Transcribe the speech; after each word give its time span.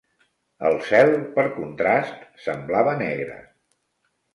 El 0.69 0.77
cel, 0.87 1.11
per 1.37 1.45
contrast, 1.59 2.27
semblava 2.49 3.01
negre. 3.07 3.41